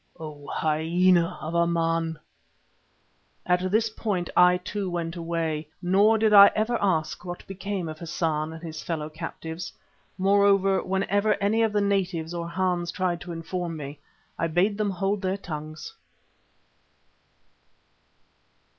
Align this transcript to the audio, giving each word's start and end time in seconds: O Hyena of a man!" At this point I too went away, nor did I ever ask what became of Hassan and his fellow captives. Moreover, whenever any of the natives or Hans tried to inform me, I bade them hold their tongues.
O 0.19 0.47
Hyena 0.47 1.37
of 1.41 1.53
a 1.53 1.67
man!" 1.67 2.17
At 3.45 3.69
this 3.69 3.87
point 3.91 4.31
I 4.35 4.57
too 4.57 4.89
went 4.89 5.15
away, 5.15 5.67
nor 5.79 6.17
did 6.17 6.33
I 6.33 6.49
ever 6.55 6.75
ask 6.81 7.23
what 7.23 7.45
became 7.45 7.87
of 7.87 7.99
Hassan 7.99 8.51
and 8.51 8.63
his 8.63 8.81
fellow 8.81 9.09
captives. 9.09 9.71
Moreover, 10.17 10.81
whenever 10.81 11.35
any 11.35 11.61
of 11.61 11.71
the 11.71 11.81
natives 11.81 12.33
or 12.33 12.49
Hans 12.49 12.89
tried 12.91 13.21
to 13.21 13.31
inform 13.31 13.77
me, 13.77 13.99
I 14.39 14.47
bade 14.47 14.79
them 14.79 14.89
hold 14.89 15.21
their 15.21 15.37
tongues. 15.37 15.93